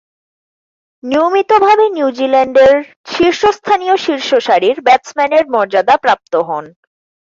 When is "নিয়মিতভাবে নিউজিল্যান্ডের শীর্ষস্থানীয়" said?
1.03-3.95